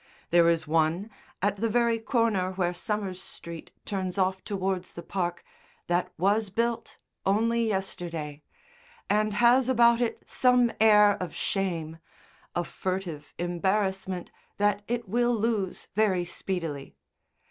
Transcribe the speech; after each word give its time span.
There 0.31 0.49
is 0.49 0.65
one, 0.67 1.11
at 1.43 1.57
the 1.57 1.69
very 1.69 1.99
corner 1.99 2.53
where 2.53 2.73
Somers 2.73 3.21
Street 3.21 3.71
turns 3.85 4.17
off 4.17 4.43
towards 4.43 4.93
the 4.93 5.03
Park, 5.03 5.43
that 5.85 6.11
was 6.17 6.49
built 6.49 6.97
only 7.23 7.67
yesterday, 7.67 8.41
and 9.11 9.35
has 9.35 9.69
about 9.69 10.01
it 10.01 10.23
some 10.27 10.71
air 10.79 11.11
of 11.17 11.35
shame, 11.35 11.99
a 12.55 12.63
furtive 12.63 13.35
embarrassment 13.37 14.31
that 14.57 14.81
it 14.87 15.07
will 15.07 15.35
lose 15.35 15.87
very 15.93 16.25
speedily. 16.25 16.95